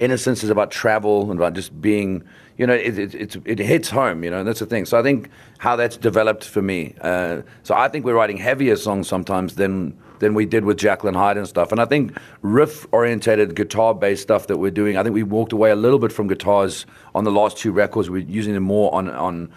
innocence 0.00 0.44
is 0.44 0.50
about 0.50 0.70
travel 0.70 1.30
and 1.30 1.40
about 1.40 1.54
just 1.54 1.80
being 1.80 2.22
you 2.56 2.66
know 2.66 2.74
it, 2.74 2.98
it, 2.98 3.14
it, 3.14 3.36
it 3.44 3.58
hits 3.58 3.90
home 3.90 4.22
you 4.22 4.30
know 4.30 4.38
And 4.38 4.46
that's 4.46 4.60
the 4.60 4.66
thing 4.66 4.86
so 4.86 4.96
i 4.96 5.02
think 5.02 5.28
how 5.58 5.74
that's 5.74 5.96
developed 5.96 6.44
for 6.44 6.62
me 6.62 6.94
uh, 7.00 7.42
so 7.64 7.74
i 7.74 7.88
think 7.88 8.04
we're 8.04 8.14
writing 8.14 8.36
heavier 8.36 8.76
songs 8.76 9.08
sometimes 9.08 9.56
than 9.56 9.98
than 10.18 10.34
we 10.34 10.46
did 10.46 10.64
with 10.64 10.78
Jacqueline 10.78 11.14
Hyde 11.14 11.36
and 11.36 11.46
stuff. 11.46 11.72
And 11.72 11.80
I 11.80 11.84
think 11.84 12.16
riff 12.42 12.86
orientated 12.92 13.54
guitar 13.54 13.94
based 13.94 14.22
stuff 14.22 14.46
that 14.48 14.58
we're 14.58 14.70
doing, 14.70 14.96
I 14.96 15.02
think 15.02 15.14
we 15.14 15.22
walked 15.22 15.52
away 15.52 15.70
a 15.70 15.76
little 15.76 15.98
bit 15.98 16.12
from 16.12 16.28
guitars 16.28 16.86
on 17.14 17.24
the 17.24 17.30
last 17.30 17.56
two 17.56 17.72
records. 17.72 18.10
We're 18.10 18.22
using 18.22 18.54
them 18.54 18.64
more 18.64 18.92
on 18.94 19.10
on 19.10 19.52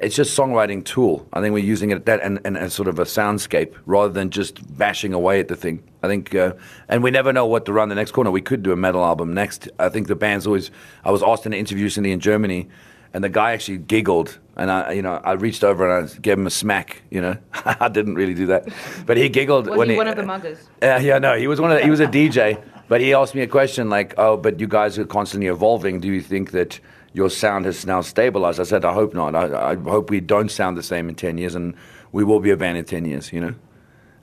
it's 0.00 0.16
just 0.16 0.36
songwriting 0.36 0.84
tool. 0.84 1.26
I 1.32 1.40
think 1.40 1.52
we're 1.52 1.58
using 1.64 1.90
it 1.90 2.06
that 2.06 2.20
and, 2.22 2.40
and 2.44 2.56
as 2.56 2.72
sort 2.72 2.88
of 2.88 2.98
a 2.98 3.04
soundscape 3.04 3.74
rather 3.84 4.12
than 4.12 4.30
just 4.30 4.76
bashing 4.76 5.12
away 5.12 5.40
at 5.40 5.48
the 5.48 5.56
thing. 5.56 5.82
I 6.02 6.08
think, 6.08 6.34
uh, 6.34 6.54
and 6.88 7.02
we 7.02 7.10
never 7.10 7.32
know 7.32 7.44
what 7.44 7.66
to 7.66 7.72
run 7.74 7.90
the 7.90 7.94
next 7.94 8.12
corner. 8.12 8.30
We 8.30 8.40
could 8.40 8.62
do 8.62 8.72
a 8.72 8.76
metal 8.76 9.04
album 9.04 9.34
next. 9.34 9.68
I 9.78 9.90
think 9.90 10.08
the 10.08 10.16
band's 10.16 10.46
always. 10.46 10.70
I 11.04 11.10
was 11.10 11.22
asked 11.22 11.44
in 11.44 11.52
an 11.52 11.58
interview 11.58 11.84
recently 11.84 12.12
in 12.12 12.20
Germany, 12.20 12.68
and 13.12 13.22
the 13.22 13.28
guy 13.28 13.52
actually 13.52 13.78
giggled, 13.78 14.38
and 14.56 14.70
I, 14.70 14.92
you 14.92 15.02
know, 15.02 15.20
I 15.22 15.32
reached 15.32 15.62
over 15.62 15.88
and 15.88 16.08
I 16.08 16.20
gave 16.20 16.38
him 16.38 16.46
a 16.46 16.50
smack. 16.50 17.02
You 17.10 17.20
know, 17.20 17.36
I 17.52 17.88
didn't 17.88 18.14
really 18.14 18.34
do 18.34 18.46
that, 18.46 18.68
but 19.04 19.18
he 19.18 19.28
giggled 19.28 19.66
was 19.68 19.76
when 19.76 19.88
he, 19.88 19.94
he 19.94 19.98
one 19.98 20.08
of 20.08 20.16
the 20.16 20.22
muggers. 20.22 20.58
Uh, 20.82 20.98
yeah, 21.02 21.18
no, 21.18 21.36
he 21.36 21.46
was 21.46 21.60
one 21.60 21.70
of. 21.70 21.78
The, 21.78 21.84
he 21.84 21.90
was 21.90 22.00
a 22.00 22.06
DJ, 22.06 22.62
but 22.90 23.00
he 23.00 23.14
asked 23.14 23.34
me 23.34 23.40
a 23.40 23.46
question 23.46 23.88
like, 23.88 24.14
"Oh, 24.18 24.36
but 24.36 24.60
you 24.60 24.68
guys 24.68 24.98
are 24.98 25.06
constantly 25.06 25.48
evolving. 25.48 26.00
Do 26.00 26.08
you 26.08 26.20
think 26.20 26.50
that?" 26.50 26.80
your 27.12 27.28
sound 27.28 27.64
has 27.64 27.86
now 27.86 28.00
stabilized. 28.00 28.60
I 28.60 28.64
said, 28.64 28.84
I 28.84 28.92
hope 28.92 29.14
not. 29.14 29.34
I, 29.34 29.72
I, 29.72 29.74
hope 29.76 30.10
we 30.10 30.20
don't 30.20 30.50
sound 30.50 30.76
the 30.76 30.82
same 30.82 31.08
in 31.08 31.14
10 31.14 31.38
years 31.38 31.54
and 31.54 31.74
we 32.12 32.24
will 32.24 32.40
be 32.40 32.50
a 32.50 32.56
band 32.56 32.78
in 32.78 32.84
10 32.84 33.04
years, 33.04 33.32
you 33.32 33.40
know? 33.40 33.54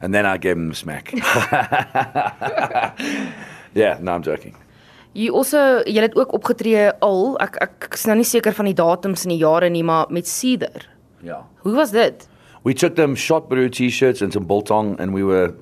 And 0.02 0.14
then 0.14 0.26
I 0.26 0.38
gave 0.38 0.58
him 0.58 0.72
a 0.72 0.76
smack. 0.76 1.12
yeah, 3.74 3.98
no, 4.00 4.14
I'm 4.14 4.22
joking. 4.24 4.56
You 5.14 5.34
also, 5.34 5.82
jy 5.90 6.02
het 6.06 6.16
ook 6.16 6.34
opgetree 6.38 6.92
al, 7.02 7.38
ek 7.42 7.56
ek 7.64 7.88
is 7.98 8.04
nou 8.06 8.14
nie 8.20 8.28
seker 8.28 8.54
van 8.54 8.68
die 8.70 8.76
datums 8.78 9.26
en 9.26 9.34
die 9.34 9.40
jare 9.42 9.70
nie, 9.74 9.82
maar 9.82 10.06
met 10.14 10.30
Cedar. 10.30 10.86
Ja. 11.26 11.40
Hoe 11.66 11.74
was 11.74 11.92
dit? 11.96 12.28
We 12.62 12.76
took 12.78 12.94
them 12.96 13.16
shot 13.16 13.50
brew 13.50 13.70
t-shirts 13.70 14.22
and 14.22 14.32
some 14.32 14.46
biltong 14.46 14.94
and 15.02 15.16
we 15.18 15.24
were 15.26 15.56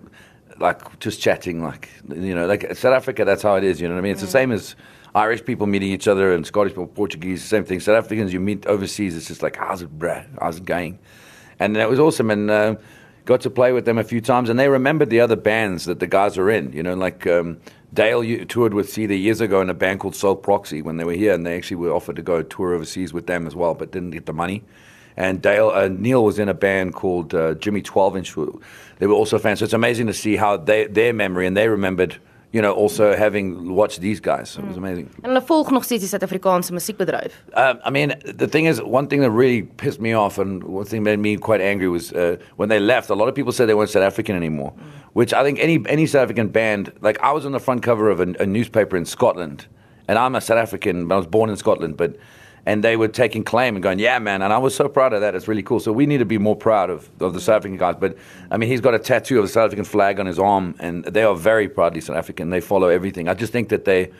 like 0.59 0.99
just 0.99 1.19
chatting 1.19 1.63
like 1.63 1.89
you 2.09 2.33
know 2.33 2.45
like 2.45 2.75
South 2.75 2.93
Africa 2.93 3.25
that's 3.25 3.41
how 3.41 3.55
it 3.55 3.63
is 3.63 3.81
you 3.81 3.87
know 3.87 3.95
what 3.95 3.99
I 3.99 4.03
mean 4.03 4.13
it's 4.13 4.21
mm. 4.21 4.25
the 4.25 4.31
same 4.31 4.51
as 4.51 4.75
Irish 5.15 5.45
people 5.45 5.65
meeting 5.65 5.91
each 5.91 6.09
other 6.09 6.33
and 6.33 6.45
Scottish 6.45 6.73
people, 6.73 6.87
Portuguese, 6.87 7.41
same 7.41 7.63
thing. 7.63 7.79
South 7.79 7.95
Africans 7.95 8.33
you 8.33 8.41
meet 8.41 8.65
overseas, 8.65 9.15
it's 9.15 9.29
just 9.29 9.41
like, 9.41 9.55
how's 9.55 9.81
it, 9.81 9.97
bruh? 9.97 10.27
How's 10.41 10.57
it 10.57 10.65
going? 10.65 10.99
And 11.57 11.77
that 11.77 11.89
was 11.89 12.01
awesome. 12.01 12.29
And 12.29 12.51
uh, 12.51 12.75
got 13.23 13.39
to 13.41 13.49
play 13.49 13.71
with 13.71 13.85
them 13.85 13.97
a 13.97 14.03
few 14.03 14.19
times. 14.19 14.49
And 14.49 14.59
they 14.59 14.67
remembered 14.67 15.09
the 15.09 15.21
other 15.21 15.37
bands 15.37 15.85
that 15.85 16.01
the 16.01 16.07
guys 16.07 16.35
were 16.35 16.49
in. 16.49 16.73
You 16.73 16.83
know, 16.83 16.95
like 16.95 17.25
um, 17.27 17.61
Dale 17.93 18.45
toured 18.45 18.73
with 18.73 18.89
Cedar 18.91 19.13
years 19.13 19.39
ago 19.39 19.61
in 19.61 19.69
a 19.69 19.73
band 19.73 20.01
called 20.01 20.17
Soul 20.17 20.35
Proxy 20.35 20.81
when 20.81 20.97
they 20.97 21.05
were 21.05 21.13
here. 21.13 21.33
And 21.33 21.45
they 21.45 21.55
actually 21.55 21.77
were 21.77 21.93
offered 21.93 22.17
to 22.17 22.21
go 22.21 22.43
tour 22.43 22.73
overseas 22.73 23.13
with 23.13 23.25
them 23.25 23.47
as 23.47 23.55
well, 23.55 23.73
but 23.73 23.91
didn't 23.91 24.11
get 24.11 24.25
the 24.25 24.33
money. 24.33 24.65
And 25.17 25.41
Dale 25.41 25.69
uh, 25.69 25.87
Neil 25.87 26.23
was 26.23 26.39
in 26.39 26.49
a 26.49 26.53
band 26.53 26.93
called 26.93 27.33
uh, 27.33 27.53
Jimmy 27.55 27.81
12 27.81 28.17
Inch. 28.17 28.35
They 28.99 29.07
were 29.07 29.13
also 29.13 29.39
fans. 29.39 29.59
So 29.59 29.65
it's 29.65 29.73
amazing 29.73 30.07
to 30.07 30.13
see 30.13 30.35
how 30.35 30.57
they, 30.57 30.87
their 30.87 31.13
memory 31.13 31.47
and 31.47 31.55
they 31.55 31.69
remembered 31.69 32.19
you 32.55 32.61
know, 32.61 32.71
also 32.71 33.17
having 33.17 33.75
watched 33.75 33.99
these 33.99 34.21
guys. 34.21 34.57
It 34.57 34.65
was 34.65 34.77
amazing. 34.77 35.09
En 35.21 35.29
hulle 35.29 35.41
volg 35.41 35.71
nog 35.71 35.83
steeds 35.83 36.01
die 36.01 36.09
Suid-Afrikaanse 36.09 36.73
musiekbedryf. 36.73 37.33
Um, 37.53 37.79
I 37.83 37.89
mean, 37.89 38.13
the 38.37 38.47
thing 38.47 38.65
is, 38.65 38.79
one 38.81 39.07
thing 39.07 39.21
that 39.21 39.31
really 39.31 39.63
pissed 39.63 39.99
me 39.99 40.13
off 40.15 40.37
and 40.37 40.63
one 40.63 40.85
thing 40.85 41.03
made 41.03 41.19
me 41.19 41.35
quite 41.35 41.59
angry 41.59 41.89
was 41.89 42.13
uh, 42.13 42.37
when 42.55 42.69
they 42.69 42.79
left. 42.79 43.09
A 43.09 43.13
lot 43.13 43.27
of 43.27 43.35
people 43.35 43.51
said 43.51 43.67
they 43.67 43.73
weren't 43.73 43.89
South 43.89 44.07
African 44.07 44.37
anymore, 44.37 44.71
which 45.13 45.33
I 45.33 45.43
think 45.43 45.59
any 45.59 45.83
any 45.89 46.05
South 46.05 46.23
African 46.23 46.47
band, 46.47 46.93
like 47.01 47.19
I 47.19 47.33
was 47.33 47.45
on 47.45 47.51
the 47.51 47.59
front 47.59 47.83
cover 47.83 48.09
of 48.09 48.21
a, 48.21 48.33
a 48.39 48.45
newspaper 48.45 48.95
in 48.95 49.05
Scotland, 49.05 49.67
and 50.07 50.17
I'm 50.17 50.33
a 50.35 50.39
South 50.39 50.57
African, 50.57 51.07
but 51.09 51.15
I 51.15 51.17
was 51.17 51.27
born 51.27 51.49
in 51.49 51.57
Scotland, 51.57 51.97
but. 51.97 52.15
And 52.67 52.83
they 52.83 52.97
were 52.97 53.07
taking 53.07 53.43
claim 53.43 53.75
and 53.75 53.83
going, 53.83 53.99
yeah, 53.99 54.17
man. 54.17 54.41
And 54.41 54.51
I 54.51 54.57
was 54.57 54.73
so 54.75 54.89
proud 54.89 55.13
of 55.13 55.21
that. 55.21 55.35
It's 55.35 55.47
really 55.47 55.61
cool. 55.61 55.79
So 55.79 55.91
we 55.91 56.07
need 56.07 56.17
to 56.17 56.25
be 56.25 56.39
more 56.39 56.55
proud 56.55 56.89
of, 56.89 57.09
of 57.21 57.33
the 57.33 57.39
South 57.39 57.57
African 57.57 57.77
guys. 57.77 57.95
But 57.99 58.17
I 58.49 58.57
mean, 58.57 58.69
he's 58.69 58.81
got 58.81 58.95
a 58.95 58.99
tattoo 58.99 59.37
of 59.37 59.43
the 59.43 59.49
South 59.49 59.65
African 59.65 59.85
flag 59.85 60.19
on 60.19 60.25
his 60.25 60.39
arm, 60.39 60.75
and 60.79 61.03
they 61.03 61.23
are 61.23 61.35
very 61.35 61.69
proudly 61.69 62.01
South 62.01 62.17
African. 62.17 62.49
They 62.49 62.61
follow 62.61 62.87
everything. 62.87 63.29
I 63.29 63.35
just 63.35 63.53
think 63.53 63.69
that 63.69 63.85
they, 63.85 64.11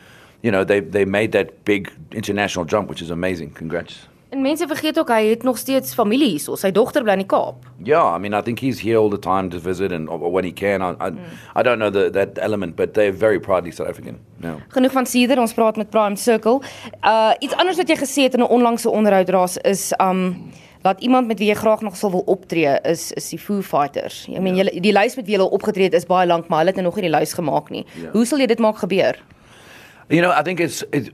you 0.42 0.50
know, 0.52 0.62
they 0.62 0.80
they 0.80 1.04
made 1.04 1.32
that 1.32 1.64
big 1.64 1.92
international 2.12 2.64
jump, 2.64 2.88
which 2.88 3.02
is 3.02 3.10
amazing. 3.10 3.50
Congrats. 3.50 4.06
En 4.28 4.40
mense 4.42 4.66
vergeet 4.66 4.98
ook 4.98 5.08
hy 5.08 5.24
het 5.28 5.42
nog 5.42 5.58
steeds 5.58 5.94
familie 5.94 6.28
hierso. 6.28 6.56
Sy 6.58 6.72
dogter 6.74 7.04
bly 7.06 7.14
in 7.14 7.22
die 7.22 7.28
Kaap. 7.30 7.62
Yeah, 7.84 8.14
I 8.16 8.18
mean, 8.18 8.34
I 8.34 8.42
think 8.42 8.58
he's 8.58 8.80
here 8.82 8.98
all 8.98 9.10
the 9.10 9.20
time 9.22 9.50
to 9.50 9.60
visit, 9.62 9.92
and 9.92 10.08
or 10.08 10.32
when 10.32 10.44
he 10.44 10.52
can. 10.52 10.82
I 10.82 10.96
I, 11.00 11.10
I 11.54 11.62
don't 11.62 11.78
know 11.78 11.90
the, 11.90 12.10
that 12.10 12.38
element, 12.38 12.74
but 12.76 12.94
they're 12.94 13.14
very 13.14 13.38
proudly 13.38 13.70
South 13.70 13.88
African. 13.88 14.18
Yeah. 14.42 14.58
Genoeg 14.74 14.92
van 14.92 15.06
Cedar, 15.06 15.38
ons 15.38 15.54
praat 15.54 15.76
met 15.76 15.90
Prime 15.90 16.16
Circle. 16.16 16.60
Uh 17.04 17.32
iets 17.38 17.54
anders 17.54 17.78
wat 17.78 17.88
jy 17.88 17.96
gesê 18.02 18.26
het 18.26 18.34
in 18.34 18.42
'n 18.42 18.50
onlangse 18.50 18.90
onderhoud 18.90 19.28
raas 19.28 19.56
is 19.62 19.92
um 20.00 20.50
dat 20.82 21.00
iemand 21.00 21.26
met 21.26 21.38
wie 21.38 21.48
jy 21.48 21.54
graag 21.54 21.80
nog 21.80 21.96
sal 21.96 22.10
wil 22.10 22.22
optree 22.26 22.80
is 22.82 23.12
is 23.12 23.28
die 23.28 23.38
Foo 23.38 23.62
Fighters. 23.62 24.26
I 24.28 24.40
mean, 24.40 24.56
julle 24.56 24.80
die 24.80 24.92
lys 24.92 25.16
met 25.16 25.26
wie 25.26 25.36
hulle 25.36 25.50
opgetree 25.50 25.84
het 25.84 25.94
is 25.94 26.06
baie 26.06 26.26
lank, 26.26 26.48
maar 26.48 26.58
hulle 26.58 26.74
het 26.74 26.82
nou 26.82 26.86
nog 26.90 26.98
nie 26.98 27.10
die 27.10 27.18
lys 27.18 27.32
gemaak 27.32 27.70
nie. 27.70 27.86
Ja. 27.94 28.10
Hoe 28.10 28.26
sal 28.26 28.38
jy 28.38 28.46
dit 28.46 28.58
maak 28.58 28.78
gebeur? 28.82 29.22
You 30.08 30.22
know, 30.22 30.30
I 30.30 30.42
think 30.42 30.60
it's 30.60 30.84
it, 30.90 31.10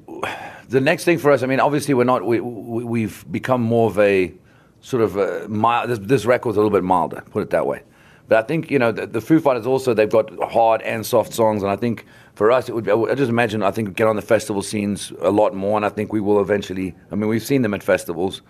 the 0.72 0.80
next 0.80 1.04
thing 1.04 1.18
for 1.18 1.30
us. 1.30 1.42
I 1.42 1.46
mean, 1.46 1.60
obviously, 1.60 1.94
we're 1.94 2.04
not. 2.04 2.24
We, 2.24 2.40
we 2.40 2.84
we've 2.84 3.24
become 3.30 3.62
more 3.62 3.88
of 3.90 3.98
a 3.98 4.32
sort 4.80 5.02
of 5.02 5.16
a 5.16 5.46
mild. 5.48 5.90
This, 5.90 5.98
this 6.00 6.24
record's 6.24 6.56
a 6.56 6.60
little 6.60 6.70
bit 6.70 6.82
milder, 6.82 7.22
put 7.30 7.42
it 7.42 7.50
that 7.50 7.66
way. 7.66 7.82
But 8.28 8.38
I 8.44 8.46
think 8.46 8.70
you 8.70 8.78
know 8.78 8.90
the, 8.90 9.06
the 9.06 9.20
Foo 9.20 9.38
Fighters 9.38 9.66
also 9.66 9.92
they've 9.94 10.10
got 10.10 10.30
hard 10.50 10.80
and 10.82 11.04
soft 11.04 11.34
songs, 11.34 11.62
and 11.62 11.70
I 11.70 11.76
think 11.76 12.06
for 12.34 12.50
us 12.50 12.68
it 12.68 12.74
would. 12.74 12.88
I 12.88 13.14
just 13.14 13.28
imagine 13.28 13.62
I 13.62 13.70
think 13.70 13.94
get 13.94 14.06
on 14.06 14.16
the 14.16 14.22
festival 14.22 14.62
scenes 14.62 15.12
a 15.20 15.30
lot 15.30 15.54
more, 15.54 15.76
and 15.76 15.84
I 15.84 15.90
think 15.90 16.12
we 16.12 16.20
will 16.20 16.40
eventually. 16.40 16.94
I 17.10 17.14
mean, 17.16 17.28
we've 17.28 17.42
seen 17.42 17.62
them 17.62 17.74
at 17.74 17.82
festivals, 17.82 18.40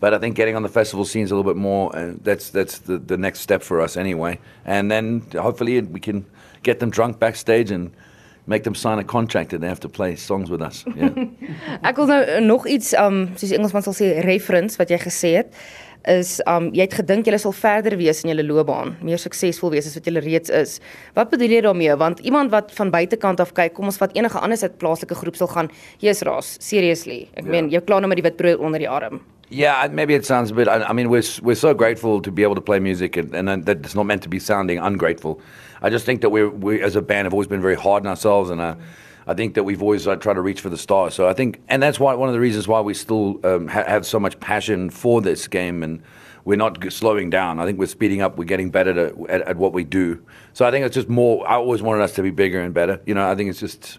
but 0.00 0.12
I 0.12 0.18
think 0.18 0.34
getting 0.34 0.56
on 0.56 0.62
the 0.62 0.68
festival 0.68 1.04
scenes 1.04 1.30
a 1.30 1.36
little 1.36 1.48
bit 1.48 1.58
more. 1.58 1.94
Uh, 1.96 2.14
that's 2.22 2.50
that's 2.50 2.78
the 2.78 2.98
the 2.98 3.16
next 3.16 3.40
step 3.40 3.62
for 3.62 3.80
us 3.80 3.96
anyway, 3.96 4.40
and 4.64 4.90
then 4.90 5.24
hopefully 5.32 5.80
we 5.80 6.00
can 6.00 6.26
get 6.64 6.80
them 6.80 6.90
drunk 6.90 7.20
backstage 7.20 7.70
and 7.70 7.92
make 8.48 8.64
them 8.64 8.74
sign 8.74 8.98
a 8.98 9.04
contract 9.04 9.50
that 9.50 9.60
they 9.60 9.68
have 9.68 9.80
to 9.80 9.88
play 9.88 10.16
songs 10.16 10.50
with 10.50 10.62
us. 10.64 10.84
Yeah. 10.96 11.12
Ek 11.88 12.00
wil 12.00 12.08
nou 12.10 12.22
uh, 12.24 12.40
nog 12.44 12.66
iets 12.66 12.94
um 12.98 13.26
soos 13.36 13.52
Engelsman 13.54 13.84
sal 13.84 13.96
sê 13.98 14.14
reference 14.24 14.80
wat 14.80 14.90
jy 14.94 14.98
gesê 15.04 15.34
het 15.42 15.52
is 16.08 16.38
um 16.48 16.70
jy 16.72 16.86
het 16.86 16.94
gedink 16.96 17.28
jy 17.28 17.36
sal 17.42 17.52
verder 17.52 17.98
wees 18.00 18.22
in 18.24 18.32
jou 18.32 18.44
loopbaan, 18.46 18.94
meer 19.04 19.20
suksesvol 19.20 19.74
wees 19.74 19.88
as 19.90 19.98
wat 19.98 20.06
jy 20.08 20.22
reeds 20.24 20.52
is. 20.54 20.78
Wat 21.18 21.30
bedoel 21.32 21.58
jy 21.58 21.62
daarmee? 21.66 21.96
Want 22.00 22.22
iemand 22.24 22.54
wat 22.54 22.72
van 22.78 22.92
buitekant 22.94 23.42
af 23.44 23.52
kyk, 23.52 23.74
kom 23.76 23.90
ons 23.90 24.00
vat 24.00 24.14
enige 24.16 24.40
ander 24.40 24.62
uit 24.62 24.78
plaaslike 24.80 25.18
groep 25.20 25.36
sal 25.36 25.50
gaan, 25.52 25.68
jy's 26.00 26.22
raas, 26.24 26.56
seriously. 26.64 27.26
Ek 27.34 27.44
Ja. 27.44 27.50
meen, 27.50 27.68
jy 27.70 27.80
klaar 27.84 28.00
nou 28.00 28.08
met 28.08 28.22
die 28.22 28.24
wit 28.30 28.36
brood 28.40 28.58
onder 28.58 28.78
die 28.78 28.88
arm. 28.88 29.20
Yeah, 29.50 29.88
maybe 29.90 30.14
it 30.14 30.26
sounds 30.26 30.50
a 30.50 30.54
bit. 30.54 30.68
I, 30.68 30.82
I 30.82 30.92
mean, 30.92 31.08
we're 31.08 31.22
we're 31.42 31.56
so 31.56 31.72
grateful 31.72 32.20
to 32.20 32.30
be 32.30 32.42
able 32.42 32.54
to 32.54 32.60
play 32.60 32.78
music, 32.80 33.16
and, 33.16 33.34
and 33.34 33.64
that 33.64 33.78
it's 33.78 33.94
not 33.94 34.04
meant 34.04 34.22
to 34.22 34.28
be 34.28 34.38
sounding 34.38 34.78
ungrateful. 34.78 35.40
I 35.80 35.88
just 35.88 36.04
think 36.04 36.20
that 36.20 36.30
we 36.30 36.46
we 36.46 36.82
as 36.82 36.96
a 36.96 37.02
band 37.02 37.24
have 37.24 37.32
always 37.32 37.48
been 37.48 37.62
very 37.62 37.76
hard 37.76 38.02
on 38.04 38.08
ourselves, 38.08 38.50
and 38.50 38.60
uh, 38.60 38.74
I 39.26 39.34
think 39.34 39.54
that 39.54 39.64
we've 39.64 39.82
always 39.82 40.06
uh, 40.06 40.16
tried 40.16 40.34
to 40.34 40.42
reach 40.42 40.60
for 40.60 40.68
the 40.68 40.76
stars. 40.76 41.14
So 41.14 41.26
I 41.26 41.32
think, 41.32 41.60
and 41.68 41.82
that's 41.82 41.98
why 41.98 42.14
one 42.14 42.28
of 42.28 42.34
the 42.34 42.40
reasons 42.40 42.68
why 42.68 42.80
we 42.80 42.92
still 42.92 43.40
um, 43.44 43.68
ha- 43.68 43.84
have 43.86 44.04
so 44.04 44.20
much 44.20 44.38
passion 44.40 44.90
for 44.90 45.22
this 45.22 45.48
game, 45.48 45.82
and 45.82 46.02
we're 46.44 46.56
not 46.56 46.92
slowing 46.92 47.30
down. 47.30 47.58
I 47.58 47.64
think 47.64 47.78
we're 47.78 47.86
speeding 47.86 48.20
up. 48.20 48.36
We're 48.36 48.44
getting 48.44 48.70
better 48.70 48.92
to, 48.92 49.26
at, 49.28 49.42
at 49.42 49.56
what 49.56 49.72
we 49.72 49.82
do. 49.82 50.22
So 50.52 50.66
I 50.66 50.70
think 50.70 50.84
it's 50.84 50.94
just 50.94 51.08
more. 51.08 51.48
I 51.48 51.54
always 51.54 51.80
wanted 51.80 52.02
us 52.02 52.12
to 52.16 52.22
be 52.22 52.30
bigger 52.30 52.60
and 52.60 52.74
better. 52.74 53.00
You 53.06 53.14
know, 53.14 53.26
I 53.26 53.34
think 53.34 53.48
it's 53.48 53.60
just 53.60 53.98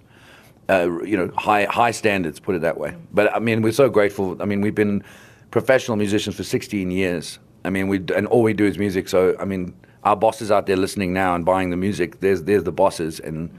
uh, 0.70 1.01
you 1.01 1.18
know, 1.18 1.32
high 1.36 1.65
high 1.65 1.91
standards, 1.91 2.39
put 2.39 2.53
it 2.53 2.62
that 2.62 2.77
way. 2.77 2.96
But 3.12 3.36
I 3.36 3.39
mean, 3.39 3.63
we're 3.63 3.72
so 3.72 3.89
grateful. 3.89 4.39
I 4.39 4.46
mean, 4.46 4.62
we've 4.62 4.75
been 4.75 5.03
professional 5.51 5.98
musicians 5.98 6.36
for 6.36 6.44
16 6.44 6.91
years. 6.91 7.39
I 7.65 7.70
mean, 7.70 7.88
we 7.88 8.01
and 8.15 8.27
all 8.27 8.44
we 8.44 8.53
do 8.53 8.65
is 8.65 8.77
music. 8.77 9.10
So 9.10 9.36
I 9.39 9.46
mean, 9.46 9.74
our 10.03 10.15
bosses 10.15 10.51
out 10.51 10.65
there 10.65 10.77
listening 10.77 11.13
now 11.13 11.36
and 11.36 11.46
buying 11.46 11.70
the 11.70 11.77
music. 11.77 12.20
There's 12.20 12.44
there's 12.44 12.63
the 12.63 12.72
bosses 12.72 13.20
and 13.20 13.50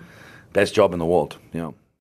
best 0.52 0.75
job 0.75 0.92
in 0.92 0.99
the 0.99 1.06
world. 1.06 1.37
You 1.52 1.61
know. 1.61 1.75